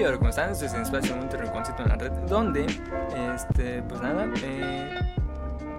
[0.00, 0.52] ¿cómo están?
[0.52, 2.64] Estoy en Espacio un Rincóncito en la red, donde,
[3.34, 4.98] este, pues nada, eh,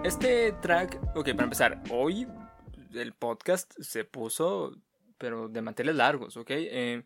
[0.04, 2.28] este track, ok, para empezar, hoy
[2.94, 4.78] el podcast se puso,
[5.18, 6.52] pero de manteles largos, ok.
[6.52, 7.04] Eh,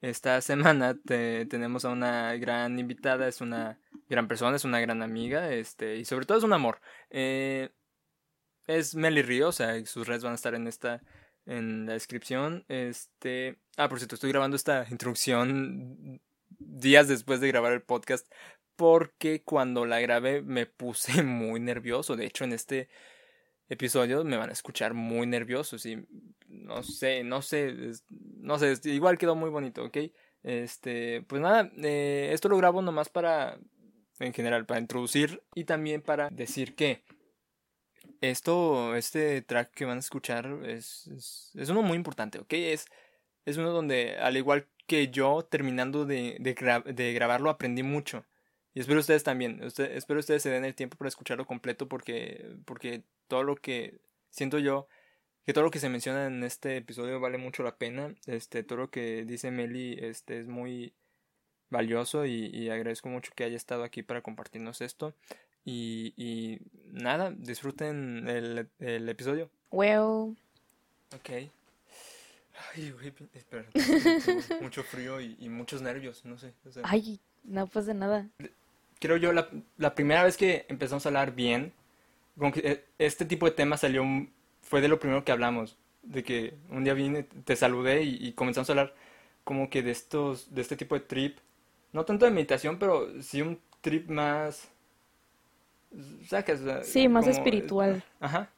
[0.00, 3.78] esta semana tenemos a una gran invitada, es una
[4.08, 6.80] gran persona, es una gran amiga, este, y sobre todo es un amor.
[7.10, 7.70] Eh,
[8.66, 11.00] es Meli Ríos, o sea, sus redes van a estar en esta
[11.46, 12.64] en la descripción.
[12.68, 13.61] Este.
[13.76, 16.20] Ah, por cierto, estoy grabando esta introducción
[16.58, 18.30] días después de grabar el podcast.
[18.76, 22.16] Porque cuando la grabé me puse muy nervioso.
[22.16, 22.88] De hecho, en este
[23.68, 25.86] episodio me van a escuchar muy nerviosos.
[25.86, 26.06] Y
[26.48, 27.74] no sé, no sé.
[28.10, 29.98] No sé, igual quedó muy bonito, ¿ok?
[30.42, 31.22] Este.
[31.22, 33.58] Pues nada, eh, esto lo grabo nomás para.
[34.18, 37.02] En general, para introducir y también para decir que
[38.20, 41.08] esto, este track que van a escuchar es,
[41.54, 42.52] es, uno muy importante, ¿ok?
[42.52, 42.86] Es,
[43.44, 48.24] es uno donde, al igual que yo, terminando de, de, grabarlo, aprendí mucho.
[48.74, 53.02] Y espero ustedes también, espero ustedes se den el tiempo para escucharlo completo porque, porque
[53.28, 54.88] todo lo que siento yo,
[55.44, 58.14] que todo lo que se menciona en este episodio vale mucho la pena.
[58.26, 60.94] Este, todo lo que dice Meli este, es muy
[61.68, 65.14] valioso y, y agradezco mucho que haya estado aquí para compartirnos esto.
[65.64, 69.50] Y, y nada, disfruten el, el episodio.
[69.70, 70.36] Well.
[71.14, 71.50] Ok.
[72.74, 73.66] Ay, güey, espera.
[74.60, 76.52] mucho frío y, y, muchos nervios, no sé.
[76.82, 78.28] Ay, no pasa nada.
[79.00, 81.72] Creo yo, la, la primera vez que empezamos a hablar bien,
[82.38, 84.04] como que eh, este tipo de tema salió,
[84.60, 85.76] fue de lo primero que hablamos.
[86.02, 88.94] De que un día vine, te saludé y, y comenzamos a hablar
[89.44, 91.38] como que de estos, de este tipo de trip.
[91.92, 94.72] No tanto de meditación, pero sí un trip más
[96.84, 98.02] sí, más espiritual.
[98.20, 98.48] Ajá.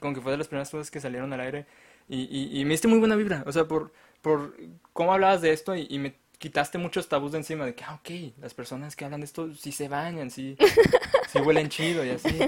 [0.00, 1.66] Como que fue de las primeras cosas que salieron al aire.
[2.08, 3.42] Y, y, me diste muy buena vibra.
[3.46, 4.56] O sea, por, por
[4.92, 7.64] cómo hablabas de esto y, me quitaste muchos tabús de encima.
[7.64, 10.56] De que, ah, ok, las personas que hablan de esto sí se bañan, sí,
[11.28, 12.38] sí huelen chido y así.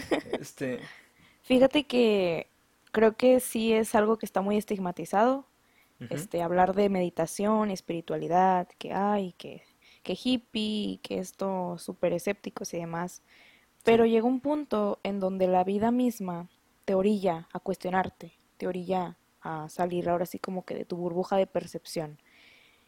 [0.40, 0.80] Este...
[1.42, 2.48] Fíjate que
[2.92, 5.46] creo que sí es algo que está muy estigmatizado.
[6.10, 9.62] Este, hablar de meditación, espiritualidad, que hay, que,
[10.02, 13.22] que hippie, que esto súper escépticos y demás.
[13.84, 16.48] Pero llega un punto en donde la vida misma
[16.84, 21.36] te orilla a cuestionarte, te orilla a salir ahora sí como que de tu burbuja
[21.36, 22.18] de percepción.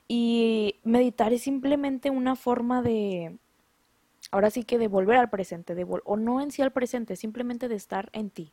[0.09, 3.39] Y meditar es simplemente una forma de,
[4.31, 7.69] ahora sí que de volver al presente, de o no en sí al presente, simplemente
[7.69, 8.53] de estar en ti.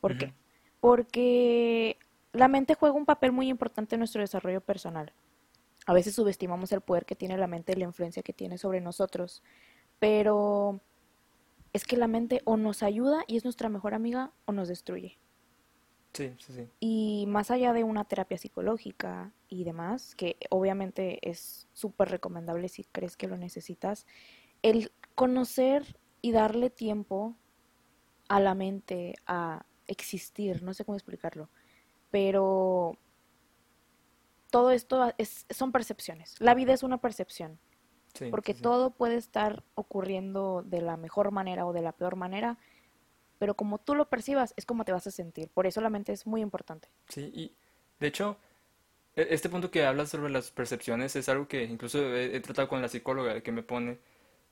[0.00, 0.34] ¿Por qué?
[0.80, 1.96] Porque
[2.32, 5.12] la mente juega un papel muy importante en nuestro desarrollo personal.
[5.86, 8.80] A veces subestimamos el poder que tiene la mente y la influencia que tiene sobre
[8.80, 9.42] nosotros,
[9.98, 10.80] pero
[11.72, 15.18] es que la mente o nos ayuda y es nuestra mejor amiga o nos destruye.
[16.14, 16.68] Sí, sí, sí.
[16.80, 22.84] Y más allá de una terapia psicológica y demás, que obviamente es súper recomendable si
[22.84, 24.06] crees que lo necesitas,
[24.62, 27.36] el conocer y darle tiempo
[28.28, 31.50] a la mente a existir, no sé cómo explicarlo,
[32.10, 32.96] pero
[34.50, 36.40] todo esto es, son percepciones.
[36.40, 37.58] La vida es una percepción
[38.30, 42.58] porque todo puede estar ocurriendo de la mejor manera o de la peor manera,
[43.38, 45.48] pero como tú lo percibas es como te vas a sentir.
[45.50, 46.88] Por eso la mente es muy importante.
[47.08, 47.52] Sí, y
[48.00, 48.36] de hecho,
[49.16, 52.82] e, este punto que hablas sobre las percepciones es algo que incluso he, tratado con
[52.82, 53.98] la psicóloga que me pone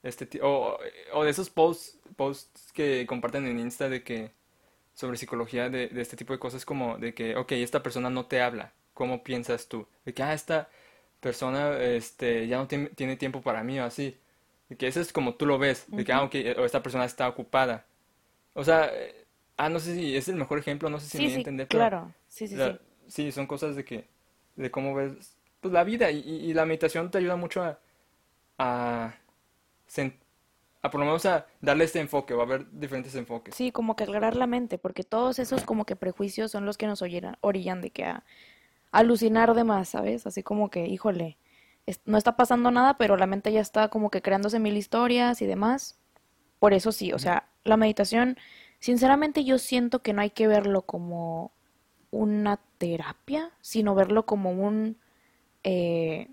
[0.02, 0.78] este o,
[1.12, 4.32] o de esos posts, posts que comparten en Insta de que
[4.94, 8.26] sobre psicología de, de este tipo de cosas como de que, ok, esta persona no
[8.26, 9.86] te habla, ¿cómo piensas tú?
[10.04, 10.68] De que, ah, esta
[11.20, 14.18] persona este, ya no tiene, tiempo para mí o así.
[14.68, 17.28] De que eso es como tú lo ves, de que, ah, o esta persona está
[17.28, 17.86] ocupada.
[18.54, 18.90] O sea,
[19.56, 21.68] ah, no sé si es el mejor ejemplo, no sé si me sí, entender.
[21.68, 22.78] Claro, sí, sí, sí.
[23.08, 24.06] Sí, son cosas de que,
[24.56, 27.78] de cómo ves, pues la vida y, y la meditación te ayuda mucho a,
[28.58, 29.14] a,
[30.82, 33.54] a por lo menos a darle este enfoque, va a haber diferentes enfoques.
[33.54, 36.86] Sí, como que aclarar la mente, porque todos esos como que prejuicios son los que
[36.86, 38.24] nos orillan de que, a
[38.92, 40.26] alucinar de más, ¿sabes?
[40.26, 41.38] Así como que, híjole,
[42.04, 45.46] no está pasando nada, pero la mente ya está como que creándose mil historias y
[45.46, 45.98] demás.
[46.62, 48.38] Por eso sí, o sea, la meditación,
[48.78, 51.50] sinceramente yo siento que no hay que verlo como
[52.12, 54.96] una terapia, sino verlo como un...
[55.64, 56.28] Eh,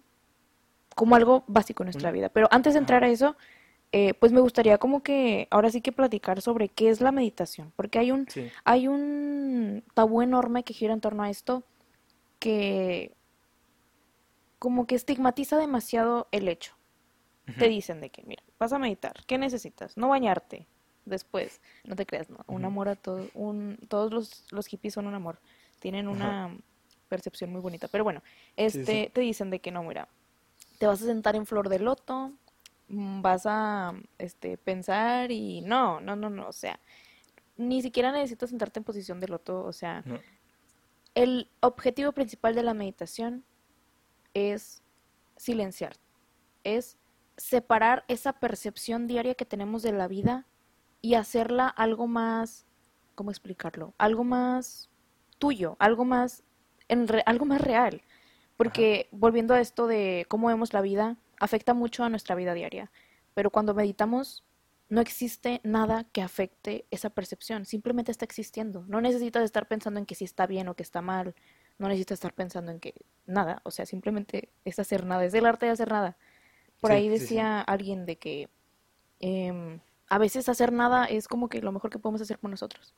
[0.94, 2.30] como algo básico en nuestra vida.
[2.30, 3.38] Pero antes de entrar a eso,
[3.92, 7.74] eh, pues me gustaría como que ahora sí que platicar sobre qué es la meditación,
[7.76, 8.28] porque hay un,
[8.66, 11.64] hay un tabú enorme que gira en torno a esto
[12.38, 13.16] que
[14.60, 16.79] como que estigmatiza demasiado el hecho.
[17.58, 19.98] Te dicen de que, mira, vas a meditar, ¿qué necesitas?
[19.98, 20.68] No bañarte.
[21.06, 25.08] Después, no te creas, no, un amor a todos, un, todos los, los hippies son
[25.08, 25.40] un amor,
[25.80, 26.56] tienen una
[27.08, 27.88] percepción muy bonita.
[27.88, 28.22] Pero bueno,
[28.56, 30.08] este, te dicen de que no, mira,
[30.78, 32.32] te vas a sentar en flor de loto,
[32.90, 36.80] mm, vas a este, pensar y no, no, no, no, o sea,
[37.58, 40.20] ni siquiera necesitas sentarte en posición de loto, o sea, No.
[41.16, 43.44] el objetivo principal de la meditación
[44.36, 44.84] es
[45.38, 45.96] silenciar,
[46.64, 46.99] es
[47.40, 50.46] separar esa percepción diaria que tenemos de la vida
[51.02, 52.68] y hacerla algo más,
[53.16, 53.94] ¿cómo explicarlo?
[53.98, 54.90] Algo más
[55.40, 56.44] tuyo, algo más,
[56.90, 58.04] en re- algo más real.
[58.58, 62.92] Porque volviendo a esto de cómo vemos la vida, afecta mucho a nuestra vida diaria.
[63.34, 64.44] Pero cuando meditamos,
[64.90, 67.66] no existe nada que afecte esa percepción.
[67.66, 68.84] Simplemente está existiendo.
[68.88, 71.36] No necesitas estar pensando en que si está bien o que está mal.
[71.78, 72.94] No necesitas estar pensando en que
[73.26, 73.62] nada.
[73.64, 75.24] O sea, simplemente es hacer nada.
[75.24, 76.18] Es el arte de hacer nada.
[76.80, 77.22] Por Sí, ahí sí, sí.
[77.22, 78.50] decía alguien de que
[79.20, 79.80] em,
[80.10, 82.96] a veces hacer nada es como que lo mejor que podemos hacer por nosotros.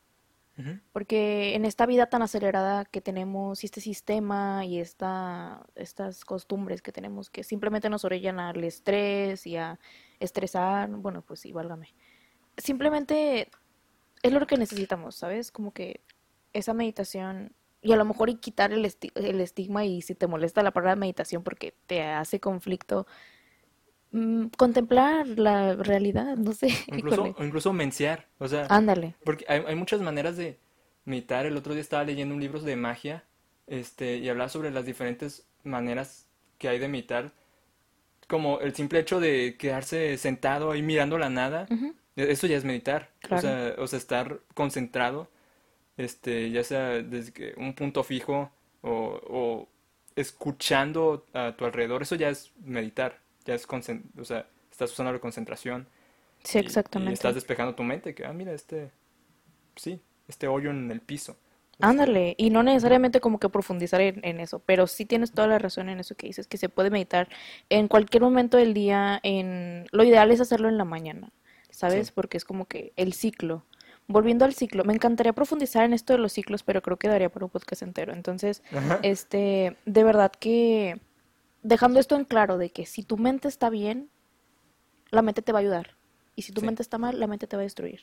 [0.94, 6.81] Porque en esta vida tan acelerada que tenemos y este sistema y esta, estas costumbres
[6.81, 9.80] que tenemos que simplemente nos orillan al estrés y a
[10.19, 11.95] estresar, bueno, pues sí, válgame.
[12.57, 13.50] Simplemente
[14.24, 15.51] es lo que necesitamos, ¿sabes?
[15.51, 16.01] Como que
[16.54, 20.27] esa meditación y a lo mejor y quitar el, esti- el estigma y si te
[20.27, 23.07] molesta la palabra meditación porque te hace conflicto,
[24.12, 29.16] mm, contemplar la realidad, no sé, O incluso, o incluso menciar, o sea, Ándale.
[29.24, 30.58] porque hay, hay muchas maneras de
[31.06, 31.46] meditar.
[31.46, 33.24] El otro día estaba leyendo un libro de magia,
[33.68, 36.28] este, y hablaba sobre las diferentes maneras
[36.58, 37.31] que hay de meditar,
[38.28, 41.72] como el simple hecho de quedarse sentado ahí mirando la nada,
[42.16, 43.40] e- eso ya es meditar, o Claro.
[43.40, 45.30] sea, o sea, estar concentrado,
[45.98, 49.69] este, ya sea desde que un punto fijo o, o
[50.16, 55.20] escuchando a tu alrededor, eso ya es meditar, ya es, o sea, estás usando la
[55.20, 55.88] concentración.
[56.44, 57.14] Sí, y, y exactamente.
[57.14, 58.92] estás despejando tu mente, que, ah, mira, este,
[59.76, 61.38] sí, este hoyo en el piso.
[61.74, 65.48] Este, Ándale, y no necesariamente como que profundizar en, en eso, pero sí tienes toda
[65.48, 67.28] la razón en eso que dices, que se puede meditar
[67.70, 71.32] en cualquier momento del día, en lo ideal es hacerlo en la mañana,
[71.72, 72.08] ¿sabes?
[72.08, 73.66] sí, Porque es como que el ciclo.
[74.08, 77.30] Volviendo al ciclo, me encantaría profundizar en esto de los ciclos, pero creo que daría
[77.32, 78.14] para un podcast entero.
[78.14, 81.00] Entonces, ajá, este, de verdad que
[81.63, 84.10] dejando esto en claro de que si tu mente está bien,
[85.12, 85.98] la mente te va a ayudar,
[86.36, 88.02] y si tu sí, mente está mal, la mente te va a destruir.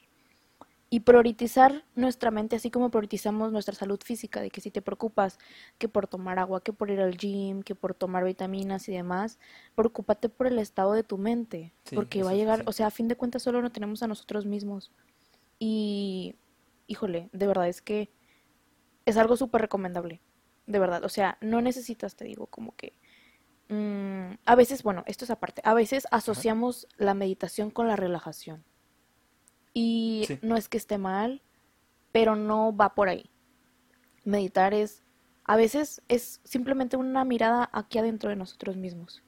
[0.90, 5.38] Y priorizar nuestra mente, así como priorizamos nuestra salud física, de que si te preocupas
[5.76, 9.38] que por tomar agua, que por ir al gym, que por tomar vitaminas y demás,
[9.74, 12.86] preocúpate por el estado de tu mente, sí, porque va a llegar, sí, o sea,
[12.86, 14.90] a fin de cuentas solo nos tenemos a nosotros mismos.
[15.58, 16.36] Y,
[16.86, 18.10] híjole, de verdad es que
[19.04, 20.22] es algo súper recomendable,
[20.66, 22.97] de verdad, o sea, no necesitas, te digo, como que...
[23.68, 27.96] mm, a veces, bueno, esto es aparte, a veces ajá, asociamos la meditación con la
[27.96, 28.64] relajación.
[29.72, 31.42] Y sí, no es que esté mal,
[32.12, 33.30] pero no va por ahí.
[34.24, 35.04] Meditar es,
[35.44, 39.22] a veces es simplemente una mirada aquí adentro de nosotros mismos.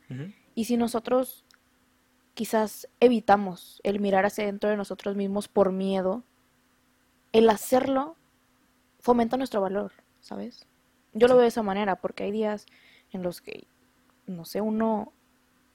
[0.54, 1.44] Y si nosotros
[2.34, 6.24] quizás evitamos el mirar hacia adentro de nosotros mismos por miedo,
[7.32, 8.16] el hacerlo
[8.98, 10.66] fomenta nuestro valor, ¿sabes?
[11.12, 12.66] Yo lo veo de esa manera, porque hay días
[13.12, 13.66] en los que,
[14.26, 15.12] no sé, uno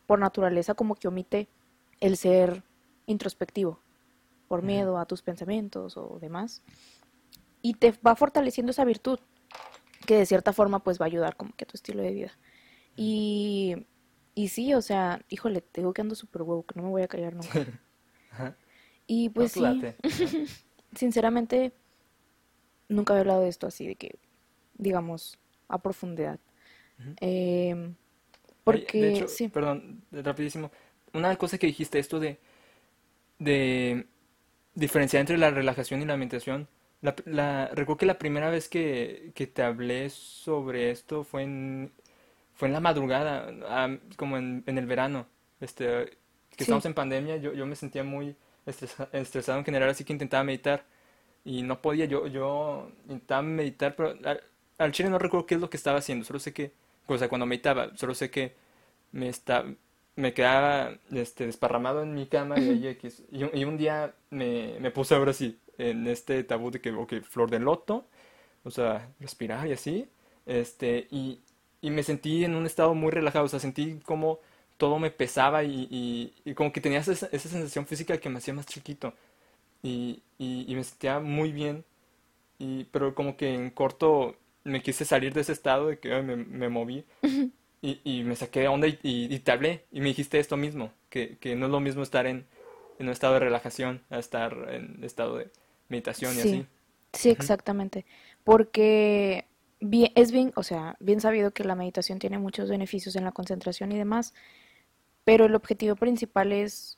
[0.06, 1.50] por naturaleza como que omite
[2.00, 2.64] el ser
[3.06, 3.80] introspectivo,
[4.48, 6.62] por miedo a tus pensamientos o demás,
[7.62, 9.20] y te va fortaleciendo esa virtud,
[10.06, 12.32] que de cierta forma pues va a ayudar como que a tu estilo de vida.
[12.96, 13.88] Y,
[14.36, 17.02] y sí, o sea, híjole, te digo que ando súper huevo, que no me voy
[17.02, 17.50] a callar nunca.
[19.08, 19.62] Y pues sí,
[20.96, 21.74] sinceramente,
[22.90, 24.18] nunca había hablado de esto así, de que,
[24.74, 26.40] digamos, a profundidad.
[27.22, 27.96] Em,
[28.66, 30.72] Oye, de porque, hecho, sí, perdón, rapidísimo,
[31.14, 32.40] una cosa que dijiste, esto de,
[33.40, 34.08] de
[34.76, 36.68] diferenciar entre la relajación y la meditación.
[37.02, 41.92] La, la- recuerdo que la primera vez que, que te hablé sobre esto fue en,
[42.56, 45.28] fue en la madrugada, am, como en, en el verano,
[45.62, 46.18] este,
[46.58, 48.36] que sí, estamos en pandemia, yo, yo me sentía muy
[48.68, 50.86] estresa- estresado en general, así que intentaba meditar
[51.46, 54.42] y no podía, yo, yo intentaba meditar, pero al,
[54.78, 56.74] al chile no recuerdo qué es lo que estaba haciendo, solo sé que,
[57.08, 58.56] o sea, cuando meditaba, solo sé que
[59.12, 59.66] me está,
[60.16, 62.98] me quedaba este, desparramado en mi cama y, ahí
[63.32, 66.92] y, un, y un día me, me puse ahora sí en este tabú de que,
[66.92, 68.06] ok, flor de loto,
[68.64, 70.08] o sea, respirar y así,
[70.46, 71.42] este, y,
[71.82, 74.40] y me sentí en un estado muy relajado, o sea, sentí como
[74.78, 78.40] todo me pesaba y, y, y como que tenía esa, esa sensación física que me
[78.40, 79.14] hacía más chiquito.
[79.84, 81.86] Y, y, y me sentía muy bien,
[82.60, 84.36] y, pero como que en corto
[84.66, 87.06] me quise salir de ese estado de que ay, me, me moví
[87.82, 90.58] y, y me saqué de onda y, y- y te hablé y me dijiste esto
[90.58, 92.48] mismo, que, que no es lo mismo estar en,
[93.00, 95.52] en un estado de relajación a estar en estado de
[95.90, 96.68] meditación y sí, así.
[97.14, 98.06] sí, exactamente.
[98.44, 99.46] Porque
[99.80, 103.32] bien, es bien, o sea, bien sabido que la meditación tiene muchos beneficios en la
[103.32, 104.34] concentración y demás,
[105.26, 106.98] pero el objetivo principal es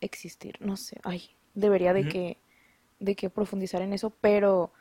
[0.00, 2.38] existir, no sé, ay, debería de que,
[3.00, 4.72] de que profundizar en eso, pero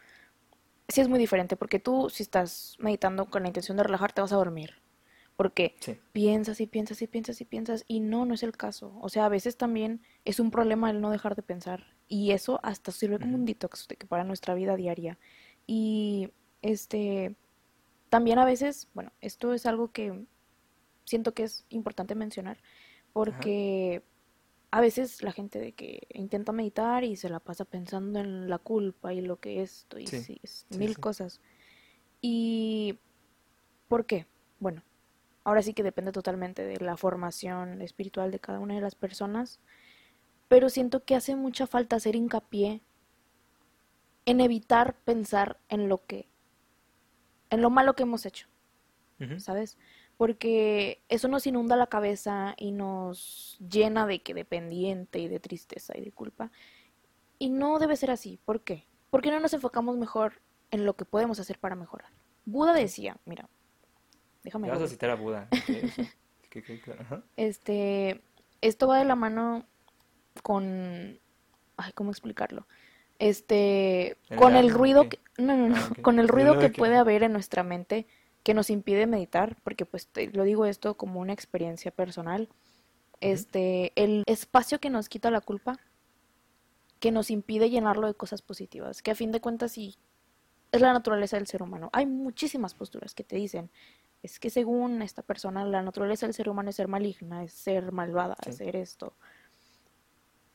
[0.87, 4.31] sí es muy diferente, porque tú si estás meditando con la intención de relajarte vas
[4.33, 4.75] a dormir,
[5.35, 5.99] porque Sí.
[6.13, 9.25] piensas y piensas y piensas y piensas y no, no es el caso, o sea,
[9.25, 13.19] a veces también es un problema el no dejar de pensar y eso hasta sirve
[13.19, 15.17] como un detox para nuestra vida diaria.
[15.67, 16.29] Y
[16.61, 17.35] este
[18.09, 20.25] también a veces, bueno, esto es algo que
[21.05, 22.57] siento que es importante mencionar
[23.13, 24.03] porque
[24.75, 28.57] a veces la gente de que intenta meditar y se la pasa pensando en la
[28.57, 31.39] culpa y lo que esto y Sí, sí, es sí, mil cosas.
[32.19, 32.99] ¿Y
[33.87, 34.27] por qué?
[34.59, 34.83] Bueno,
[35.45, 39.61] ahora sí que depende totalmente de la formación espiritual de cada una de las personas,
[40.49, 42.81] pero siento que hace mucha falta hacer hincapié
[44.25, 46.27] en evitar pensar en lo que,
[47.49, 48.49] en lo malo que hemos hecho.
[49.37, 49.77] ¿sabes?
[50.17, 55.39] Porque eso nos inunda la cabeza y nos llena de que de pendiente y de
[55.39, 56.51] tristeza y de culpa.
[57.37, 58.39] Y no debe ser así.
[58.45, 58.85] ¿Por qué?
[59.09, 60.41] Porque no nos enfocamos mejor
[60.71, 62.11] en lo que podemos hacer para mejorar.
[62.45, 63.49] Buda decía, mira,
[64.43, 65.49] déjame vas a citar a Buda.
[66.83, 67.23] claro.
[67.35, 68.21] Este,
[68.61, 69.65] esto va de la mano
[70.43, 71.19] con,
[71.77, 72.67] ay, ¿cómo explicarlo?
[73.19, 76.01] Este, ¿El con el ruido que, no, no, no, Ah, ok.
[76.01, 78.07] con el ruido que- puede haber en nuestra mente
[78.45, 82.47] que nos impide meditar, porque pues te- lo digo esto como una experiencia personal.
[83.19, 85.79] Este, el espacio que nos quita la culpa,
[86.99, 89.97] que nos impide llenarlo de cosas positivas, que a fin de cuentas sí
[90.71, 91.89] es la naturaleza del ser humano.
[91.91, 93.71] Hay muchísimas posturas que te dicen,
[94.21, 97.91] es que según esta persona, la naturaleza del ser humano es ser maligna, es ser
[97.91, 98.65] malvada, es Sí.
[98.65, 99.15] ser esto.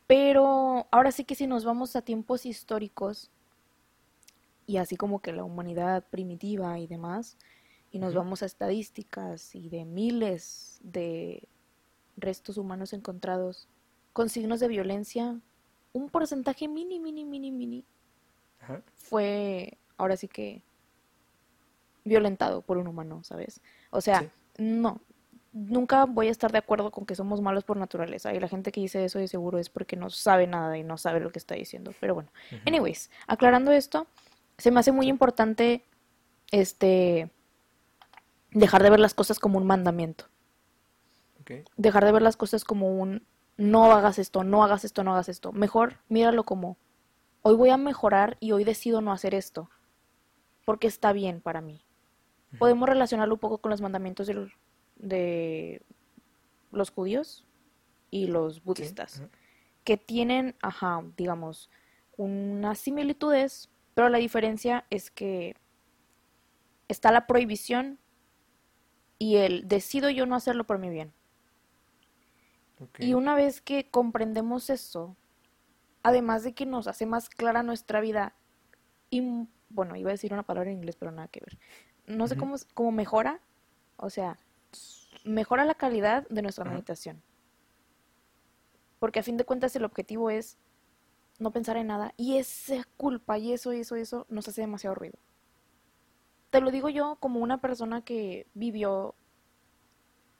[0.06, 3.32] Pero ahora sí que si nos vamos a tiempos históricos
[4.66, 7.36] y así como que la humanidad primitiva y demás,
[7.90, 11.48] y nos vamos a estadísticas y de miles de
[12.16, 13.68] restos humanos encontrados
[14.12, 15.38] con signos de violencia,
[15.92, 17.84] un porcentaje mini, mini, mini, mini
[18.60, 18.82] Ajá.
[18.94, 20.62] fue ahora sí que
[22.04, 23.60] violentado por un humano, ¿sabes?
[23.90, 24.28] O sea, Sí.
[24.58, 25.00] no,
[25.52, 28.32] nunca voy a estar de acuerdo con que somos malos por naturaleza.
[28.32, 30.96] Y la gente que dice eso de seguro es porque no sabe nada y no
[30.96, 31.92] sabe lo que está diciendo.
[32.00, 32.30] Pero bueno,
[32.66, 34.06] anyways, aclarando esto,
[34.58, 35.84] se me hace muy importante
[36.50, 37.30] este
[38.52, 40.26] dejar de ver las cosas como un mandamiento.
[41.76, 43.26] Dejar de ver las cosas como un
[43.56, 45.52] no hagas esto, no hagas esto, no hagas esto.
[45.52, 46.78] Mejor míralo como
[47.42, 49.68] hoy voy a mejorar y hoy decido no hacer esto
[50.64, 51.84] porque está bien para mí.
[52.58, 54.52] Podemos relacionarlo un poco con los mandamientos de los,
[54.96, 55.82] de
[56.72, 57.44] los judíos
[58.10, 59.22] y los budistas,
[59.84, 61.70] que tienen, ajá, digamos,
[62.16, 65.54] unas similitudes, pero la diferencia es que
[66.88, 67.98] está la prohibición
[69.20, 71.12] y el decido yo no hacerlo por mi bien.
[72.98, 75.14] Y una vez que comprendemos eso,
[76.02, 78.34] además de que nos hace más clara nuestra vida,
[79.10, 81.58] y bueno, iba a decir una palabra en inglés, pero nada que ver.
[82.06, 83.42] No sé cómo, cómo mejora,
[83.98, 84.38] o sea,
[85.24, 87.22] mejora la calidad de nuestra meditación.
[88.98, 90.56] Porque a fin de cuentas el objetivo es
[91.38, 95.18] no pensar en nada y esa culpa y eso, eso, eso nos hace demasiado ruido.
[96.50, 99.14] Te lo digo yo como una persona que vivió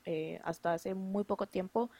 [0.05, 1.91] eh, hasta hace muy poco tiempo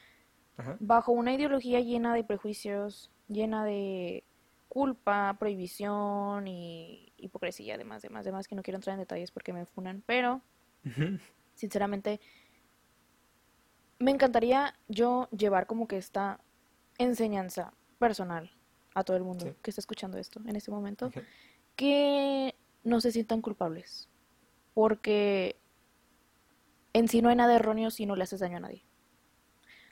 [0.57, 0.77] Ajá.
[0.81, 4.25] bajo una ideología llena de prejuicios, llena de
[4.69, 9.67] culpa, prohibición y hipocresía, además, demás, demás, que no quiero entrar en detalles porque me
[9.67, 10.43] funan, pero
[11.55, 12.21] sinceramente
[13.99, 16.41] me encantaría yo llevar como que esta
[16.99, 18.51] enseñanza personal
[18.95, 19.53] a todo el mundo Sí.
[19.63, 21.11] que está escuchando esto en este momento,
[21.77, 24.09] que no se sientan culpables,
[24.75, 25.57] porque
[26.93, 28.85] en sí no hay nada erróneo si no le haces daño a nadie.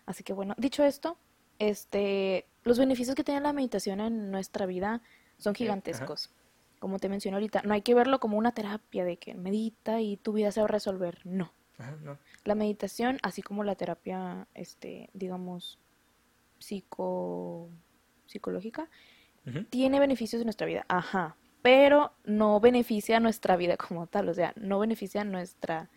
[0.07, 1.19] Así que bueno, dicho esto,
[1.59, 5.03] este, los beneficios que tiene la meditación en nuestra vida
[5.37, 5.59] son ajá.
[5.59, 6.31] gigantescos.
[6.79, 10.17] Como te mencioné ahorita, no hay que verlo como una terapia de que medita y
[10.17, 11.21] tu vida se va a resolver.
[11.25, 11.53] No.
[11.77, 12.19] Ajá, no.
[12.45, 15.79] La meditación, así como la terapia, este, digamos,
[16.59, 17.69] psico,
[18.27, 18.89] psicológica,
[19.71, 20.85] tiene beneficios en nuestra vida.
[20.89, 21.37] Ajá.
[21.69, 24.31] Pero no beneficia nuestra vida como tal.
[24.31, 25.91] O sea, no beneficia nuestra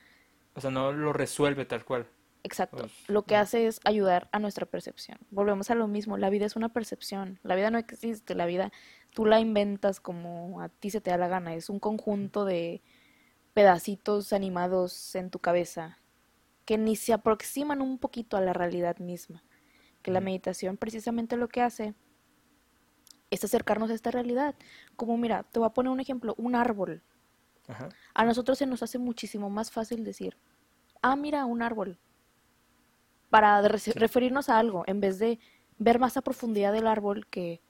[0.54, 2.08] O sea, no lo resuelve tal cual.
[2.44, 2.80] Exacto.
[2.80, 5.18] Pues, Lo que hace es ayudar a nuestra percepción.
[5.30, 6.18] Volvemos a lo mismo.
[6.18, 7.40] La vida es una percepción.
[7.44, 8.36] La vida no existe.
[8.36, 8.70] La vida
[9.12, 11.56] tú la inventas como a ti se te da la gana.
[11.56, 12.82] Es un conjunto de
[13.54, 16.00] pedacitos animados en tu cabeza
[16.66, 19.42] que ni se aproximan un poquito a la realidad misma.
[20.01, 21.94] Que la meditación precisamente lo que hace
[23.32, 24.54] es acercarnos a esta realidad.
[24.96, 27.02] Como mira, te voy a poner un ejemplo, un árbol.
[27.68, 27.90] Ajá.
[28.14, 30.38] A nosotros se nos hace muchísimo más fácil decir,
[31.02, 31.98] ah, mira, un árbol.
[33.30, 35.40] para re- referirnos a algo, en vez de
[35.78, 37.62] ver más a profundidad del árbol que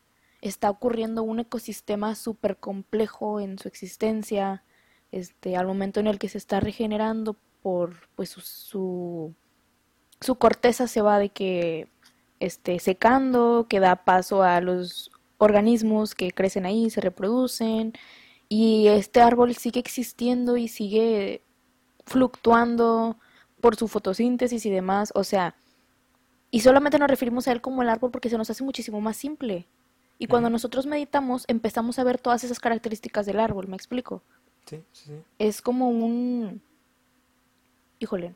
[0.41, 4.63] está ocurriendo un ecosistema súper complejo en su existencia,
[5.12, 9.36] este, al momento en el que se está regenerando por pues su, su,
[10.20, 11.89] su corteza se va de que
[12.39, 17.93] este, secando, que da paso a los organismos que crecen ahí, se reproducen,
[18.48, 21.41] y este árbol sigue existiendo y sigue
[22.05, 23.17] fluctuando
[23.60, 25.55] por su fotosíntesis y demás, o sea,
[26.51, 29.17] y solamente nos referimos a él como el árbol porque se nos hace muchísimo más
[29.17, 29.67] simple.
[30.19, 34.21] Y cuando nosotros meditamos, empezamos a ver todas esas características del árbol, ¿me explico?
[34.65, 35.13] Sí, sí, sí.
[35.39, 36.62] Es como un...
[37.98, 38.36] Híjole,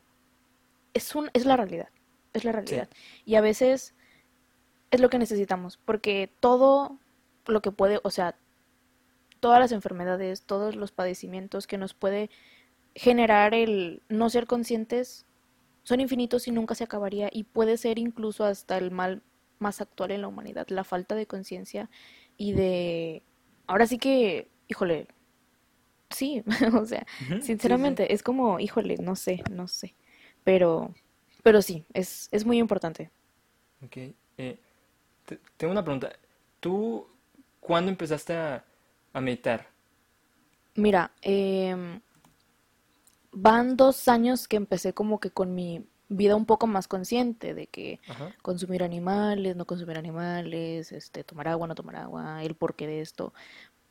[0.94, 1.88] es un, es la realidad,
[2.32, 2.56] es la Sí.
[2.56, 2.88] realidad.
[3.24, 3.94] Y a veces
[4.90, 6.98] es lo que necesitamos, porque todo
[7.46, 8.36] lo que puede, o sea,
[9.40, 12.30] todas las enfermedades, todos los padecimientos que nos puede
[12.94, 15.26] generar el no ser conscientes
[15.84, 19.22] son infinitos y nunca se acabaría y puede ser incluso hasta el mal
[19.58, 21.90] más actual en la humanidad, la falta de conciencia
[22.38, 23.22] y de...
[23.66, 25.08] Ahora sí que, híjole,
[26.10, 26.42] sí,
[26.74, 28.00] o sea, Ujú, sí, sí.
[28.00, 29.94] sinceramente es como, híjole, no sé, no sé,
[30.44, 30.94] pero,
[31.42, 33.10] pero sí, es, es muy importante.
[33.82, 33.96] Ok.
[34.38, 34.58] eh,
[35.26, 36.12] te- tengo una pregunta.
[36.60, 37.06] ¿Tú
[37.60, 38.64] cuándo empezaste a,
[39.12, 39.68] a meditar?
[40.76, 42.00] Mira, em,
[43.32, 47.66] van dos años que empecé como que con mi vida un poco más consciente de
[47.66, 48.32] que Ajá.
[48.42, 53.32] consumir animales, no consumir animales, este, tomar agua, no tomar agua, el porqué de esto.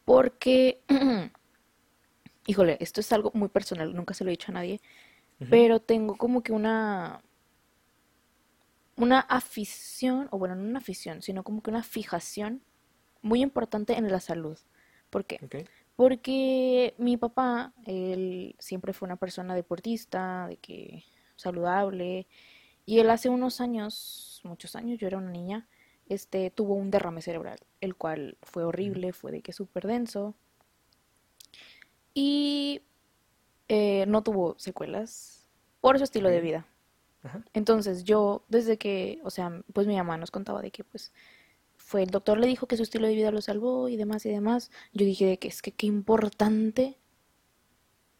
[0.05, 0.81] Porque,
[2.47, 4.81] híjole, esto es algo muy personal, nunca se lo he dicho a nadie,
[5.49, 7.21] pero tengo como que una,
[8.97, 12.61] una afición, o bueno, no una afición, sino como que una fijación
[13.21, 14.57] muy importante en la salud.
[15.09, 15.39] ¿Por qué?
[15.43, 15.69] Ok.
[15.95, 21.03] Porque mi papá, él siempre fue una persona deportista, de que
[21.35, 22.27] saludable,
[22.85, 25.67] y él hace unos años, muchos años, yo era una niña,
[26.07, 30.35] este, tuvo un derrame cerebral, el cual fue horrible, fue de que súper denso,
[32.13, 32.81] y
[33.67, 35.47] eh, no tuvo secuelas
[35.81, 36.67] por su estilo de vida.
[37.25, 37.43] Ajá.
[37.53, 41.11] Entonces yo, desde que, o sea, pues mi mamá nos contaba de que pues
[41.77, 44.29] fue el doctor le dijo que su estilo de vida lo salvó y demás y
[44.29, 46.97] demás, yo dije de que es que qué importante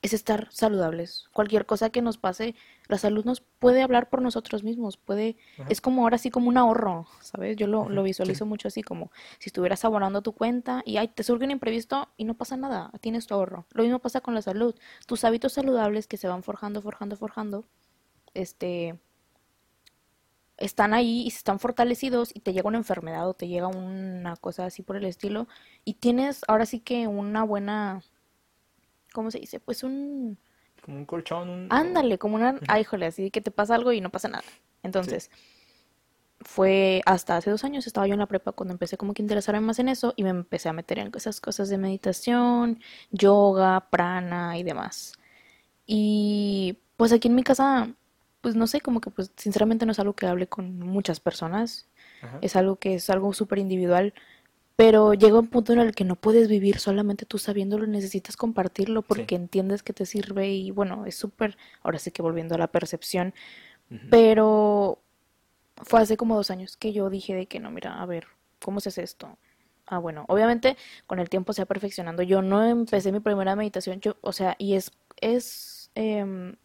[0.02, 1.30] es estar saludables.
[1.34, 2.54] Cualquier cosa que nos pase,
[2.88, 5.68] la salud nos puede hablar por nosotros mismos, puede, Ajá.
[5.72, 7.58] es como ahora sí como un ahorro, ¿sabes?
[7.58, 8.06] Yo lo, lo sí.
[8.06, 12.10] visualizo mucho así como si estuvieras abonando tu cuenta y ay, te surge un imprevisto
[12.18, 13.66] y no pasa nada, tienes tu ahorro.
[13.72, 14.76] Lo mismo pasa con la salud.
[15.08, 17.66] Tus hábitos saludables que se van forjando, forjando, forjando,
[18.36, 19.00] este,
[20.58, 24.66] están ahí y están fortalecidos y te llega una enfermedad o te llega una cosa
[24.66, 25.48] así por el estilo
[25.84, 28.04] y tienes ahora sí que una buena,
[29.14, 29.60] ¿cómo se dice?
[29.60, 30.38] Pues un,
[30.84, 31.68] Como un colchón, un...
[31.72, 34.44] ándale, como una, ay, híjole, así que te pasa algo y no pasa nada.
[34.44, 34.60] Sí.
[34.84, 35.32] Entonces,
[36.42, 39.26] fue hasta hace dos años, estaba yo en la prepa cuando empecé como que a
[39.26, 43.90] interesarme más en eso y me empecé a meter en esas cosas de meditación, yoga,
[43.90, 45.14] prana y demás.
[45.88, 47.90] Y pues aquí en mi casa,
[48.46, 51.88] pues no sé, como que pues sinceramente no es algo que hable con muchas personas,
[52.22, 52.38] Ajá.
[52.44, 54.14] es algo que es algo súper individual,
[54.76, 59.02] pero llega un punto en el que no puedes vivir solamente tú sabiéndolo, necesitas compartirlo
[59.02, 59.06] Sí.
[59.08, 62.68] porque entiendes que te sirve y bueno, es súper, ahora sí que volviendo a la
[62.68, 63.34] percepción,
[64.12, 65.00] pero
[65.78, 68.28] fue hace como dos años que yo dije de que no, mira, a ver,
[68.64, 69.40] ¿cómo se hace esto?
[69.88, 70.78] Ah, bueno, obviamente
[71.08, 72.22] con el tiempo se va perfeccionando.
[72.22, 76.56] Yo no empecé mi primera meditación, yo, o sea, y es, es, em,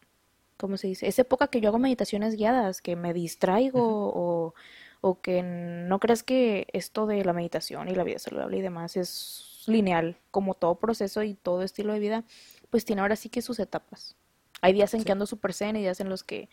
[0.60, 1.08] ¿cómo se dice?
[1.08, 4.54] Es época que yo hago meditaciones guiadas, que me distraigo o,
[5.00, 8.96] o que no creas que esto de la meditación y la vida saludable y demás
[8.96, 12.24] es lineal, como todo proceso y todo estilo de vida,
[12.68, 14.16] pues tiene ahora sí que sus etapas.
[14.60, 16.50] Hay días en que ando súper zen y días en los que,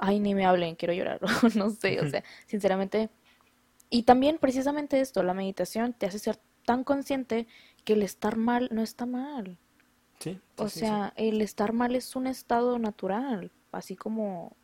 [0.00, 3.10] ay, ni me hablen, quiero llorar, o no sé, o sea, sinceramente.
[3.90, 7.46] Y también precisamente esto, la meditación te hace ser tan consciente
[7.84, 9.58] que el estar mal no está mal.
[10.18, 14.56] Sí, O sí, sea, el estar mal es un estado natural, así como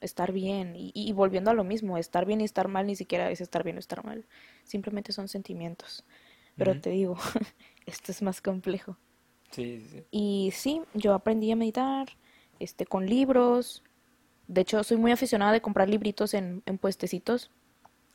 [0.00, 0.74] estar bien.
[0.76, 3.64] Y, y volviendo a lo mismo, estar bien y estar mal ni siquiera es estar
[3.64, 4.26] bien o estar mal.
[4.64, 6.04] Simplemente son sentimientos.
[6.56, 7.16] Pero te digo,
[7.86, 8.96] esto es más complejo.
[10.10, 12.08] Y sí, yo aprendí a meditar,
[12.58, 13.82] este, con libros.
[14.48, 17.50] De hecho, soy muy aficionada de comprar libritos en, en puestecitos,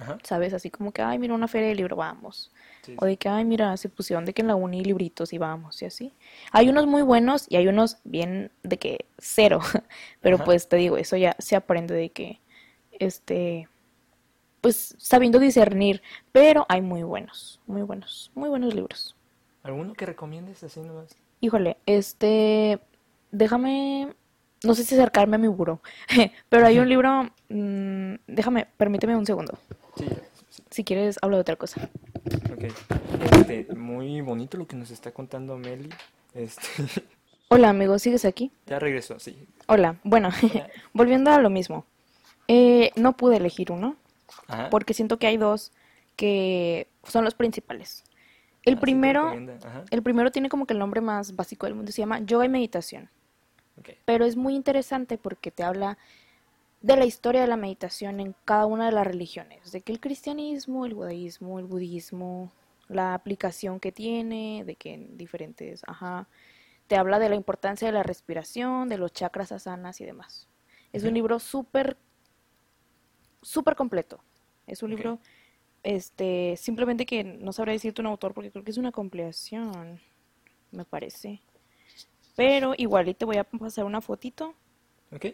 [0.01, 0.17] Ajá.
[0.23, 0.53] ¿sabes?
[0.53, 2.51] Así como que, ay, mira una feria de libro, vamos.
[2.81, 5.37] Sí, O de que, ay, mira, se pusieron de que en la uni libritos y
[5.37, 6.11] vamos, y así.
[6.51, 9.59] Hay unos muy buenos y hay unos bien de que cero.
[10.21, 10.45] Pero Ajá.
[10.45, 12.39] pues te digo, eso ya se aprende de que,
[12.91, 13.67] este,
[14.61, 16.01] pues sabiendo discernir.
[16.31, 19.15] Pero hay muy buenos, muy buenos, muy buenos libros.
[19.63, 21.15] ¿Alguno que recomiendes así nomás?
[21.39, 22.79] Híjole, este,
[23.31, 24.15] déjame,
[24.63, 25.81] no sé si acercarme a mi buró,
[26.49, 29.59] pero hay un libro, mm, déjame, permíteme un segundo.
[29.97, 30.05] Sí,
[30.49, 30.63] sí.
[30.69, 31.89] Si quieres, hablo de otra cosa.
[32.51, 32.65] Ok.
[33.33, 35.89] Este, muy bonito lo que nos está contando Meli.
[36.33, 36.61] Este,
[37.49, 38.51] Hola, amigo, ¿sigues aquí?
[38.65, 39.47] ya regresó, sí.
[39.67, 40.69] Hola, bueno, Hola.
[40.93, 41.85] volviendo a lo mismo.
[42.47, 43.95] Eh, no pude elegir uno,
[44.47, 44.69] Ajá.
[44.69, 45.71] porque siento que hay dos
[46.15, 48.03] que son los principales.
[48.63, 49.33] El te primero,
[49.89, 52.49] el primero tiene como que el nombre más básico del mundo, se llama Yoga y
[52.49, 53.09] Meditación.
[54.05, 55.97] Pero es muy interesante porque te habla
[56.81, 59.99] de la historia de la meditación en cada una de las religiones, de que el
[59.99, 62.51] cristianismo, el judaísmo, el budismo,
[62.87, 66.27] la aplicación que tiene, de que en diferentes, ajá,
[66.87, 70.47] te habla de la importancia de la respiración, de los chakras asanas y demás.
[70.91, 71.97] Es un libro súper,
[73.41, 74.19] súper completo.
[74.67, 75.19] Es un libro,
[75.83, 80.01] este, simplemente que no sabré decirte un autor porque creo que es una compilación,
[80.71, 81.41] me parece.
[82.35, 84.55] Pero igual, y te voy a pasar una fotito.
[85.13, 85.27] Ok.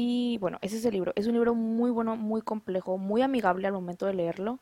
[0.00, 1.12] Y bueno, ese es el libro.
[1.16, 4.60] Es un libro muy bueno, muy complejo, muy amigable al momento de leerlo.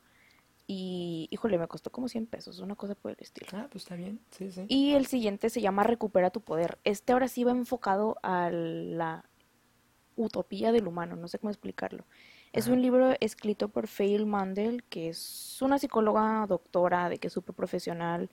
[0.66, 3.48] Y, híjole, me costó como 100 pesos, una cosa por el estilo.
[3.52, 4.18] Ah, pues está bien.
[4.30, 4.64] Sí, sí.
[4.66, 6.78] Y el siguiente se llama Recupera tu poder.
[6.84, 9.28] Este ahora sí va enfocado a la
[10.16, 12.06] utopía del humano, no sé cómo explicarlo.
[12.54, 17.34] Es un libro escrito por Faye Mandel, que es una psicóloga doctora, de que es
[17.34, 18.30] súper profesional,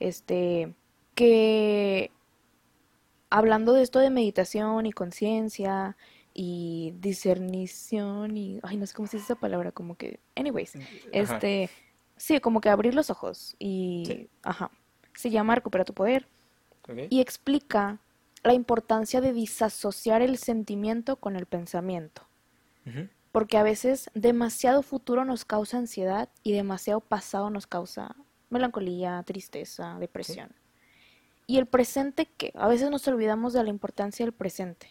[0.00, 0.74] este,
[1.14, 2.10] que
[3.30, 5.96] hablando de esto de meditación y conciencia
[6.34, 10.86] y discernición y, ay, no sé cómo se dice esa palabra, como que, anyways, Ajá.
[11.12, 11.70] este,
[12.16, 14.28] sí, como que abrir los ojos y, Sí.
[14.42, 14.70] ajá,
[15.14, 16.26] se llama Recupera tu poder
[17.10, 18.00] y explica
[18.42, 22.26] la importancia de disasociar el sentimiento con el pensamiento,
[23.30, 28.16] porque a veces demasiado futuro nos causa ansiedad y demasiado pasado nos causa
[28.50, 30.00] melancolía, tristeza, Sí.
[30.00, 30.54] depresión.
[31.46, 34.88] Y el presente, que a veces nos olvidamos de la importancia del presente,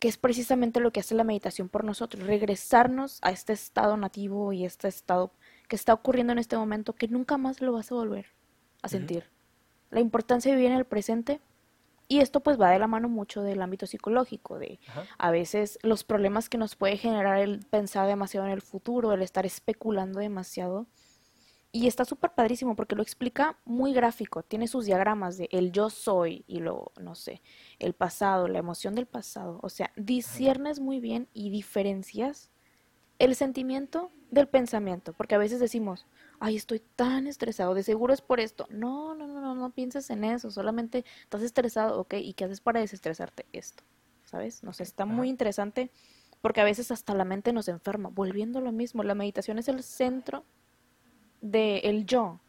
[0.00, 4.52] que es precisamente lo que hace la meditación por nosotros, regresarnos a este estado nativo
[4.52, 5.30] y este estado
[5.68, 8.26] que está ocurriendo en este momento que nunca más lo vas a volver
[8.82, 9.30] a sentir.
[9.90, 11.40] La importancia de vivir en el presente
[12.08, 15.04] y esto pues va de la mano mucho del ámbito psicológico, de Ajá.
[15.18, 19.22] a veces los problemas que nos puede generar el pensar demasiado en el futuro, el
[19.22, 20.86] estar especulando demasiado.
[21.72, 25.88] Y está súper padrísimo porque lo explica muy gráfico, tiene sus diagramas de el yo
[25.88, 27.42] soy y lo, no sé,
[27.78, 29.60] el pasado, la emoción del pasado.
[29.62, 32.50] O sea, disciernes muy bien y diferencias
[33.20, 36.06] el sentimiento del pensamiento, porque a veces decimos,
[36.40, 38.66] ay, estoy tan estresado, de seguro es por esto.
[38.70, 42.60] No, no, no, no, no pienses en eso, solamente estás estresado, ok, ¿y qué haces
[42.60, 43.46] para desestresarte?
[43.52, 43.84] Esto,
[44.24, 44.64] ¿sabes?
[44.64, 45.90] No sé, está muy interesante
[46.40, 48.08] porque a veces hasta la mente nos enferma.
[48.08, 50.44] Volviendo a lo mismo, la meditación es el centro
[51.40, 52.40] del yo,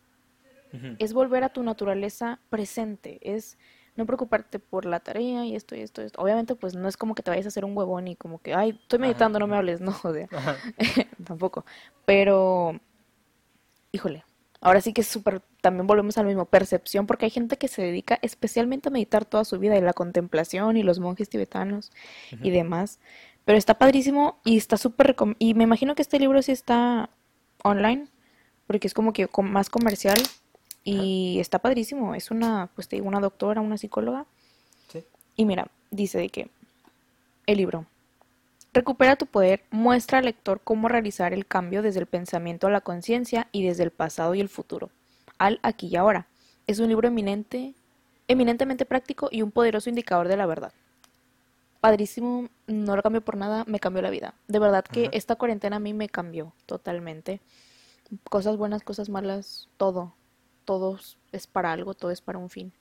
[0.73, 0.95] Ujú.
[0.99, 3.57] es volver a tu naturaleza presente, es
[3.95, 6.21] no preocuparte por la tarea y esto y esto y esto.
[6.21, 8.53] Obviamente, pues no es como que te vayas a hacer un huevón y como que,
[8.53, 9.01] ay, estoy Ajá.
[9.01, 10.29] meditando, no me hables, no, o sea,
[11.25, 11.65] tampoco.
[12.05, 12.79] Pero,
[13.91, 14.23] híjole,
[14.61, 17.67] ahora sí que es súper, también volvemos a la misma percepción, porque hay gente que
[17.67, 21.91] se dedica especialmente a meditar toda su vida y la contemplación y los monjes tibetanos
[22.41, 22.99] y demás.
[23.45, 27.09] Pero está padrísimo y está súper, y me imagino que este libro sí está
[27.63, 28.07] online,
[28.71, 30.29] porque es como que más comercial Ajá.
[30.85, 32.15] y está padrísimo.
[32.15, 34.25] Es una, pues te digo, una doctora, una psicóloga.
[34.87, 35.03] Sí.
[35.35, 36.49] Y mira, dice de que
[37.47, 37.85] el libro
[38.73, 42.79] Recupera tu poder muestra al lector cómo realizar el cambio desde el pensamiento a la
[42.79, 44.89] conciencia y desde el pasado y el futuro,
[45.37, 46.27] al aquí y ahora.
[46.67, 47.73] Es un libro eminente,
[48.29, 50.71] eminentemente práctico y un poderoso indicador de la verdad.
[51.81, 54.35] Padrísimo, no lo cambio por nada, me cambió la vida.
[54.47, 55.17] De verdad que Ajá.
[55.17, 57.41] esta cuarentena a mí me cambió totalmente.
[58.29, 60.15] Cosas buenas, cosas malas, todo.
[60.65, 60.99] Todo
[61.31, 62.73] es para algo, todo es para un fin.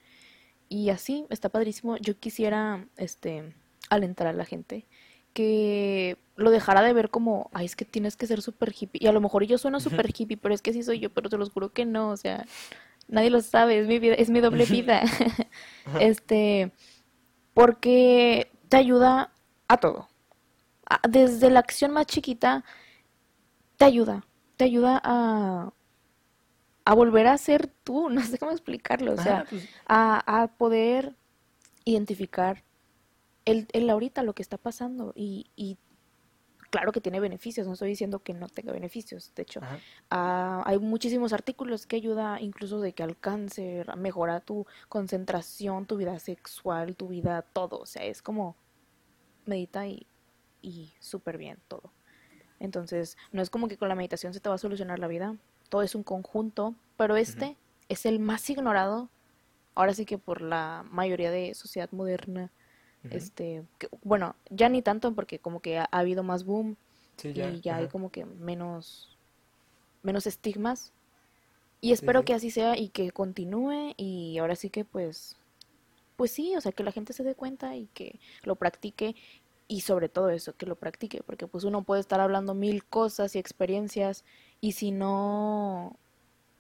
[0.69, 1.97] Y así, está padrísimo.
[1.97, 3.55] Yo quisiera, este,
[3.91, 4.87] alentar a la gente
[5.33, 9.01] que lo dejara de ver como, ay, es que tienes que ser súper hippie.
[9.03, 11.29] Y a lo mejor yo sueno súper hippie, pero es que sí soy yo, pero
[11.29, 12.47] te los juro que no, o sea,
[13.09, 15.03] nadie lo sabe, es mi vida, es mi doble vida.
[16.01, 16.73] Este,
[17.55, 19.33] porque te ayuda
[19.69, 20.09] a todo.
[21.09, 22.65] Desde la acción más chiquita,
[23.77, 24.25] te ayuda,
[24.61, 25.73] te ayuda a,
[26.85, 30.49] a volver a ser tú, no sé cómo explicarlo, o sea, Ajá, pues, a, a
[30.49, 31.15] poder
[31.87, 32.63] identificar
[33.47, 35.79] el, el ahorita lo que está pasando y, y
[36.69, 39.63] claro que tiene beneficios, no estoy diciendo que no tenga beneficios, de hecho,
[40.11, 45.87] ah, hay muchísimos artículos que ayuda incluso de que al cáncer, a mejorar tu concentración,
[45.87, 48.57] tu vida sexual, tu vida, todo, o sea, es como
[49.47, 50.07] medita y,
[50.61, 51.95] y súper bien todo.
[52.61, 55.37] Entonces, no es como que con la meditación se te va a solucionar la vida,
[55.69, 57.57] todo es un conjunto, pero este
[57.89, 59.11] es el más ignorado,
[59.75, 62.51] ahora sí que por la mayoría de sociedad moderna.
[63.11, 66.77] Este, que- bueno, ya ni tanto porque como que ha, ha habido más boom
[67.17, 67.49] Sí, ya.
[67.49, 69.17] y ya hay como que menos,
[70.03, 70.93] menos estigmas.
[71.81, 72.27] Y espero sí.
[72.27, 75.37] que así sea y que continúe y ahora sí que pues,
[76.17, 79.17] pues sí, o sea, que la gente se dé cuenta y que lo practique
[79.71, 83.37] y sobre todo eso, que lo practique, porque pues uno puede estar hablando mil cosas
[83.37, 84.25] y experiencias
[84.61, 85.97] y si no,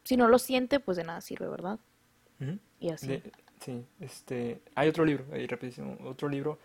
[0.05, 1.81] si no lo siente, pues de nada sirve, ¿verdad?
[2.81, 3.18] Y así.
[3.18, 6.59] De- sí, este, hay otro libro, ahí rapidísimo, otro libro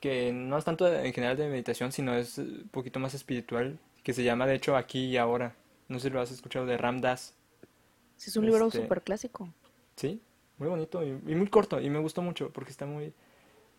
[0.00, 4.12] que no es tanto en general de meditación, sino es un poquito más espiritual, que
[4.14, 5.56] se llama de hecho Aquí y Ahora.
[5.88, 7.34] No sé si lo has escuchado de Ram Dass.
[8.16, 9.54] Sí, es un libro Este, súper clásico.
[9.96, 10.20] sí,
[10.58, 13.12] muy bonito y, y muy corto y me gustó mucho porque está muy,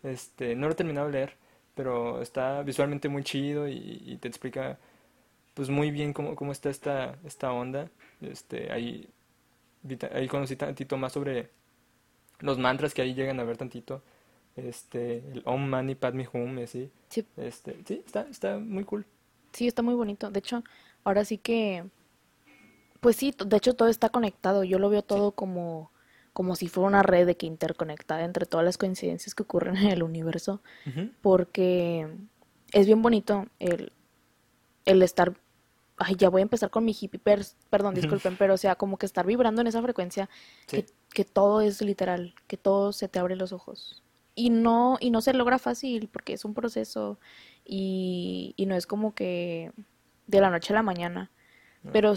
[0.03, 1.37] este, no lo he terminado de leer,
[1.77, 4.79] pero está visualmente muy chido y, y te explica
[5.55, 7.89] pues muy bien cómo, cómo está esta, esta onda.
[8.21, 9.09] Este, ahí,
[10.13, 11.51] ahí conocí tantito más sobre
[12.39, 14.03] los mantras que ahí llegan a ver tantito.
[14.55, 16.91] Este, el Om Mani Padme Hum y así.
[17.09, 19.05] Sí, Este, sí, está, está muy cool.
[19.53, 20.31] sí, está muy bonito.
[20.31, 20.63] De hecho,
[21.03, 21.85] ahora sí que,
[22.99, 24.63] pues sí, de hecho todo está conectado.
[24.63, 25.07] Yo lo veo Sí.
[25.07, 25.91] todo como,
[26.37, 29.87] como si fuera una red de que interconectada entre todas las coincidencias que ocurren en
[29.89, 30.61] el universo,
[31.21, 32.07] porque
[32.73, 33.93] es bien bonito el,
[34.85, 35.33] el estar,
[35.97, 38.97] ay, ya voy a empezar con mi hippie, pers- perdón, disculpen, pero o sea, como
[38.97, 40.29] que estar vibrando en esa frecuencia,
[40.71, 44.03] que, Sí, que todo es literal, que todo se te abre los ojos.
[44.35, 47.19] Y no, y no se logra fácil, porque es un proceso
[47.65, 49.71] y, y no es como que
[50.27, 51.31] de la noche a la mañana.
[51.83, 52.13] no, Pero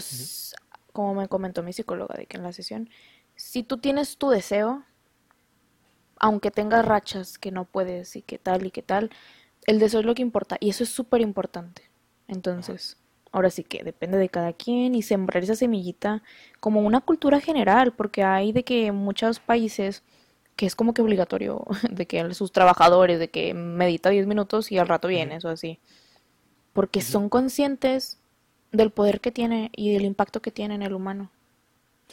[0.93, 2.89] como me comentó mi psicóloga de que en la sesión,
[3.51, 4.85] si tú tienes tu deseo,
[6.19, 9.09] aunque tengas rachas que no puedes y que tal y que tal,
[9.65, 11.91] el deseo es lo que importa y eso es súper importante.
[12.29, 12.95] Entonces,
[13.33, 16.23] ahora sí que depende de cada quien y sembrar esa semillita
[16.61, 20.01] como una cultura general, porque hay de que en muchos países
[20.55, 24.77] que es como que obligatorio de que sus trabajadores, de que medita 10 minutos y
[24.77, 25.77] al rato ujú, vienes o así,
[26.71, 28.17] porque son conscientes
[28.71, 31.31] del poder que tiene y del impacto que tiene en el humano.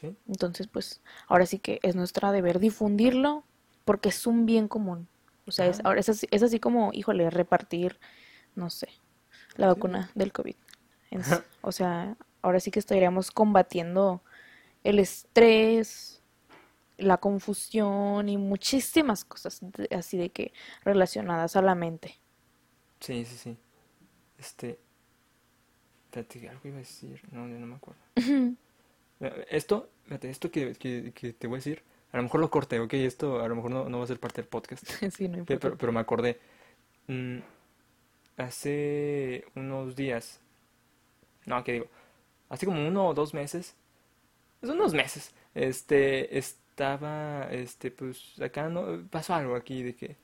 [0.00, 3.44] Sí, Entonces, pues ahora sí que es nuestra deber difundirlo
[3.84, 5.08] porque es un bien común.
[5.46, 7.98] O sea, es, ahora es así, es así como, híjole, repartir,
[8.54, 8.88] no sé,
[9.56, 10.56] la sí, vacuna del COVID.
[11.62, 14.22] O sea, ahora sí que estaríamos combatiendo
[14.84, 16.22] el estrés,
[16.98, 20.52] la confusión y muchísimas cosas así de que
[20.84, 22.16] relacionadas a la mente.
[23.00, 23.56] sí, sí, sí.
[24.38, 24.78] Este,
[26.06, 28.00] espérate, algo iba a decir, no, ya no me acuerdo.
[29.20, 32.78] Esto, fíjate, esto que, que, que te voy a decir, a lo mejor lo corté,
[32.80, 35.38] ok, esto a lo mejor no, no va a ser parte del podcast, Sí, no
[35.38, 35.60] importa.
[35.60, 36.38] pero, pero me acordé.
[37.08, 37.38] Mm,
[38.36, 40.40] hace unos días,
[41.46, 41.86] no, ¿qué digo?
[42.48, 43.74] Hace como uno o dos meses,
[44.62, 50.16] es unos meses, este, estaba, este, pues acá no, pasó algo aquí de que,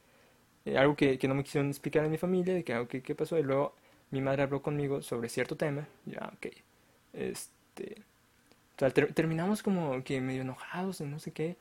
[0.65, 2.97] eh, algo que, que no me quisieron explicar a mi familia, de que, ah, ok,
[3.05, 3.39] ¿qué pasó?
[3.39, 3.75] Y luego
[4.11, 6.47] mi madre habló conmigo sobre cierto tema, ya, ok,
[7.13, 8.03] este...
[8.81, 11.57] O terminamos como que medio enojados y no sé qué.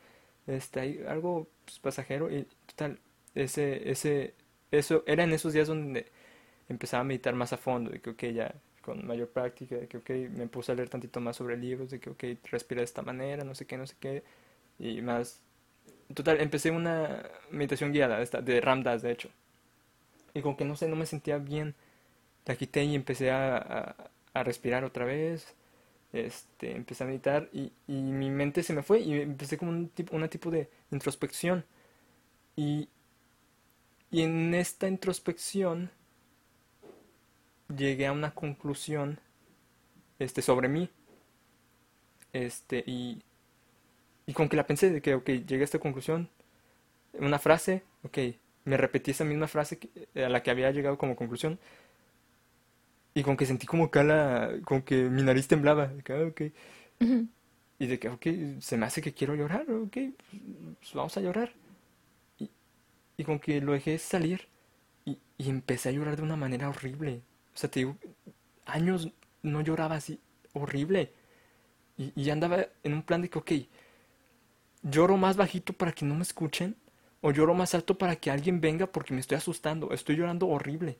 [0.48, 3.00] Este, algo pues, pasajero y total,
[3.36, 4.34] ese, ese,
[4.72, 6.08] eso, era en esos días donde
[6.70, 9.98] empezaba a meditar más a fondo, de que, ok, ya con mayor práctica, de que,
[9.98, 13.02] ok, me puse a leer tantito más sobre libros, de que, ok, respira de esta
[13.02, 14.24] manera, no sé qué, no sé qué,
[14.80, 15.42] y más.
[16.14, 19.30] Total, empecé una meditación guiada, esta, de Ram Dass, de hecho,
[20.34, 21.76] y como que no sé, no me sentía bien,
[22.46, 23.96] la quité y empecé a,
[24.34, 25.56] a respirar otra vez
[26.14, 30.16] este, empecé a meditar y, mi mente se me fue y empecé como un tipo,
[30.16, 31.66] una tipo de introspección.
[32.56, 32.90] Y,
[34.12, 35.90] en esta introspección
[37.76, 39.20] llegué a una conclusión
[40.20, 40.90] este, sobre mí.
[42.32, 43.24] Este, y,
[44.28, 46.30] y como que la pensé de que, ok, llegué a esta conclusión,
[47.14, 48.18] una frase, ok,
[48.66, 49.80] me repetí esa misma frase
[50.16, 51.60] a la que había llegado como conclusión
[53.14, 56.14] y como que sentí como acá la, como que mi nariz temblaba, de que,
[57.02, 57.24] ah.
[57.80, 58.26] Y de que, ok,
[58.60, 59.98] se me hace que quiero llorar, ok,
[60.80, 61.54] pues vamos a llorar.
[62.40, 62.52] Y,
[63.18, 64.48] y como que lo dejé salir
[65.06, 67.22] y, y empecé a llorar de una manera horrible.
[67.56, 67.98] O sea, te digo,
[68.66, 69.12] años
[69.44, 70.20] no lloraba así,
[70.54, 71.12] horrible.
[71.98, 73.52] Y, y andaba en un plan de que, ok,
[74.84, 76.76] lloro más bajito para que no me escuchen,
[77.22, 80.98] o lloro más alto para que alguien venga porque me estoy asustando, estoy llorando horrible.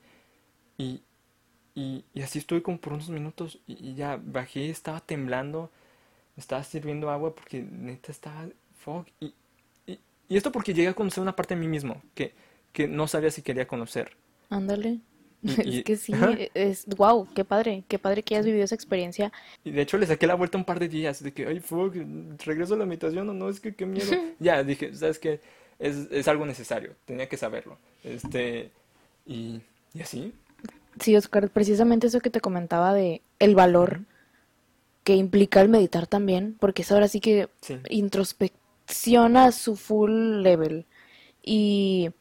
[0.78, 1.04] Y,
[1.76, 5.72] y, y así estuve como por unos minutos y, y ya bajé, estaba temblando,
[6.38, 8.48] estaba sirviendo agua porque neta estaba
[8.80, 9.06] fog.
[9.20, 9.34] Y,
[9.88, 12.34] y, y esto porque llegué a conocer una parte de mí mismo que,
[12.74, 14.16] que no sabía si quería conocer.
[14.50, 15.00] Ándale.
[15.42, 16.14] Y, Es que sí,
[16.54, 19.32] es wow, qué padre, qué padre que hayas vivido esa experiencia.
[19.64, 21.96] Y de hecho le saqué la vuelta un par de días de que, ay, fuck,
[22.46, 24.12] regreso a la meditación o no, es que qué miedo.
[24.40, 25.42] Ya, dije, ¿sabes qué?
[25.80, 27.78] es, es algo necesario, tenía que saberlo.
[28.04, 28.72] Este,
[29.26, 29.62] y,
[29.94, 30.34] y así.
[31.00, 34.02] Sí, Oscar, precisamente eso que te comentaba de el valor
[35.04, 37.78] que implica el meditar también, porque es ahora sí que Sí.
[37.90, 40.86] introspecciona a su full level.
[41.44, 42.12] Y,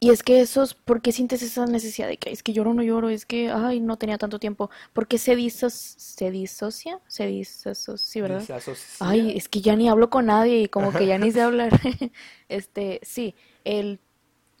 [0.00, 2.74] y es que esos, ¿por qué sientes esa necesidad de que es que lloro o
[2.74, 3.08] no lloro?
[3.08, 4.68] Es que, ay, no tenía tanto tiempo.
[4.92, 7.00] ¿Por qué se, disos, se disocia?
[7.08, 8.40] Se disocia, ¿verdad?
[8.40, 8.96] Desasocia.
[9.00, 11.70] Ay, es que ya ni hablo con nadie y como que ya ni sé hablar.
[12.50, 13.98] Este, sí, el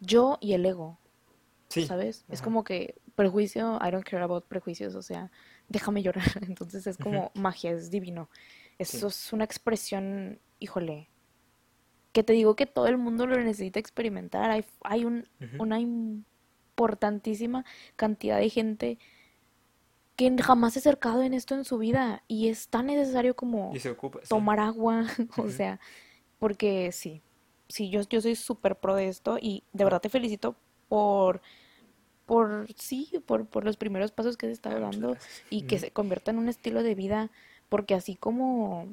[0.00, 0.98] yo y el ego,
[1.74, 1.86] Sí.
[1.86, 2.24] ¿sabes?
[2.28, 2.44] Es Ajá.
[2.44, 5.30] como que prejuicio, I don't care about prejuicios, o sea,
[5.68, 6.24] déjame llorar.
[6.48, 8.28] Entonces es como magia, es divino.
[8.78, 11.08] Eso es una expresión, híjole,
[12.12, 14.50] que te digo que todo el mundo lo necesita experimentar.
[14.50, 17.64] Hay, hay un, una importantísima
[17.96, 18.98] cantidad de gente
[20.16, 23.72] que jamás se ha acercado en esto en su vida y es tan necesario como
[23.72, 24.20] ocupa.
[24.22, 24.28] sí.
[24.28, 25.06] tomar agua,
[25.36, 25.80] o sea,
[26.38, 27.20] porque sí,
[27.68, 30.56] sí, yo, yo soy súper pro de esto y de verdad te felicito
[30.88, 31.42] por,
[32.26, 35.16] por, sí, por, por los primeros pasos que has estado Ah, dando
[35.50, 37.30] y que se convierta en un estilo de vida,
[37.68, 38.88] porque así como,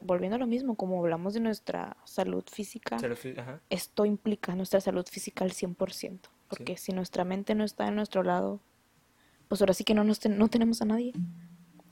[0.00, 3.08] volviendo a lo mismo, como hablamos de nuestra salud física, Se
[3.70, 8.22] esto implica nuestra salud física al 100%, porque si nuestra mente no está en nuestro
[8.22, 8.60] lado,
[9.48, 11.14] pues ahora sí que no, nos ten- no tenemos a nadie.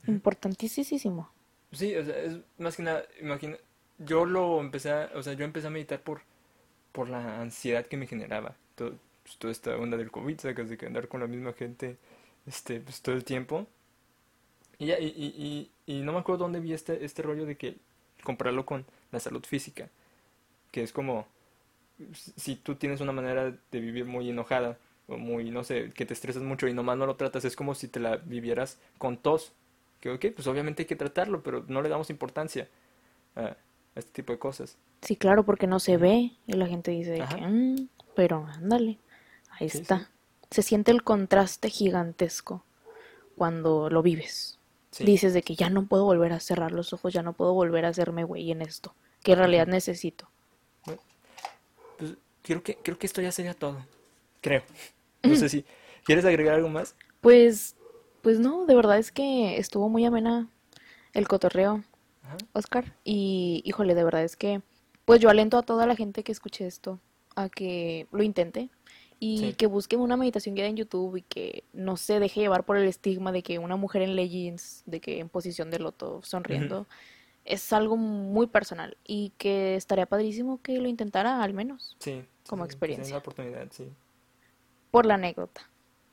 [0.07, 1.29] Importantísimo.
[1.71, 3.57] Sí, o sea, es más que nada, imagina,
[3.97, 6.21] yo lo empecé a, o sea, yo empecé a meditar por,
[6.91, 8.55] por la ansiedad que me generaba.
[8.75, 8.93] Todo,
[9.25, 11.97] pues, toda esta onda del COVID, sacas de que andar con la misma gente,
[12.45, 13.65] este, pues todo el tiempo.
[14.77, 17.57] Y ya, y, y, y, y no me acuerdo dónde vi este, este rollo de
[17.57, 17.77] que
[18.23, 19.89] compararlo con la salud física,
[20.71, 21.27] que es como,
[22.13, 26.05] si si tú tienes una manera de vivir muy enojada, o muy, no sé, que
[26.05, 29.17] te estresas mucho y nomás no lo tratas, es como si te la vivieras con
[29.17, 29.53] tos.
[29.99, 32.67] Que, ok, pues obviamente hay que tratarlo, pero no le damos importancia
[33.35, 33.55] a,
[33.95, 34.77] este tipo de cosas.
[35.01, 38.97] Sí, claro, porque no se ve y la gente dice que, "Mm, pero ándale,
[39.59, 39.99] ahí Sí, está.
[39.99, 40.05] sí.
[40.51, 42.63] Se siente el contraste gigantesco
[43.35, 44.59] cuando lo vives.
[44.91, 45.03] Sí.
[45.03, 47.85] Dices de que ya no puedo volver a cerrar los ojos, ya no puedo volver
[47.85, 50.29] a hacerme güey en esto, que en realidad necesito.
[51.97, 53.77] Pues creo que, creo que esto ya sería todo.
[54.41, 54.63] Creo.
[55.23, 55.65] No sé si
[56.03, 56.93] quieres agregar algo más.
[57.19, 57.75] Pues,
[58.21, 60.47] pues no, de verdad es que estuvo muy amena
[61.13, 61.83] el cotorreo,
[62.21, 62.37] Ajá.
[62.53, 62.93] Oscar.
[63.03, 64.61] Y híjole, de verdad es que,
[65.05, 66.99] pues yo alento a toda la gente que escuche esto
[67.35, 68.69] a que lo intente
[69.27, 69.53] y Sí.
[69.53, 72.87] que busquen una meditación guiada en YouTube y que no se deje llevar por el
[72.87, 76.85] estigma de que una mujer en leggings, de que en posición de loto sonriendo,
[77.43, 82.23] es algo muy personal y que estaría padrísimo que lo intentara al menos Sí.
[82.47, 83.13] Como sí, experiencia.
[83.13, 83.85] la oportunidad, sí.
[84.91, 85.61] por la anécdota.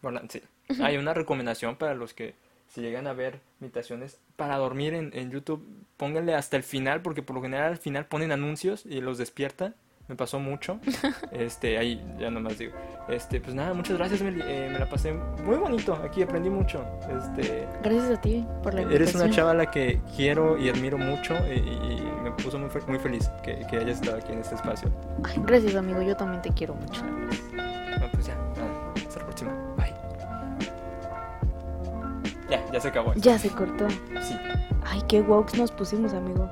[0.00, 0.40] Bueno, sí.
[0.80, 2.34] Hay una recomendación para los que
[2.68, 5.62] si llegan a ver meditaciones para dormir en, en YouTube,
[5.98, 9.74] pónganle hasta el final, porque por lo general al final ponen anuncios y los despierta.
[10.12, 10.78] Me pasó mucho.
[11.32, 12.74] Este, ahí ya nomás digo.
[13.08, 14.42] Este, pues nada, muchas gracias, Meli.
[14.44, 15.94] Eh, me la pasé muy bonito.
[16.04, 16.84] Aquí aprendí mucho.
[17.08, 19.30] Este, Gracias a ti por la eres una invitación.
[19.30, 23.30] chava a la que quiero y admiro mucho y, y me puso muy, muy feliz
[23.42, 24.90] que, que hayas estado aquí en este espacio.
[25.24, 27.00] Ay, gracias amigo, yo también te quiero mucho.
[28.12, 29.52] Pues ya, nada, hasta la próxima.
[29.78, 29.94] Bye.
[32.50, 33.12] Ya, ya se acabó.
[33.12, 33.22] esto.
[33.22, 33.88] Ya se cortó.
[33.88, 34.36] Sí.
[34.84, 36.50] Ay, qué wokes nos pusimos, amigo.